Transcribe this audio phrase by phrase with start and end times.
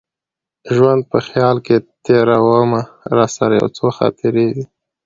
[0.75, 2.81] ژوند په خیال کي تېرومه
[3.17, 4.63] راسره څو خاطرې دي